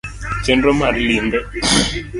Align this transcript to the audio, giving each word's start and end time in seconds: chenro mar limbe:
chenro 0.43 0.71
mar 0.79 0.93
limbe: 1.07 1.39